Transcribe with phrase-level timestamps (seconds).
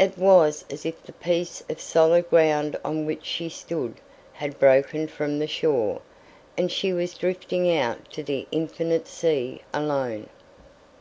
[0.00, 4.00] It was as if the piece of solid ground on which she stood
[4.32, 6.00] had broken from the shore,
[6.58, 10.28] and she was drifting out to the infinite sea alone.